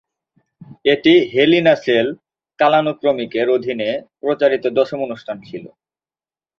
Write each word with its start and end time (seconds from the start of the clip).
এটি 0.85 1.13
hell 1.33 1.51
in 1.53 1.67
a 1.67 1.75
cell 1.83 2.07
কালানুক্রমিকের 2.59 3.47
অধীনে 3.49 3.89
প্রচারিত 4.21 4.63
দশম 4.77 4.99
অনুষ্ঠান 5.07 5.37
ছিল। 5.47 5.65